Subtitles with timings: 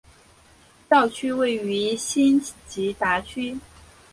[0.89, 3.55] 教区位于辛吉达区。